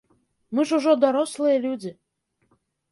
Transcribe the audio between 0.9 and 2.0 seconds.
дарослыя людзі.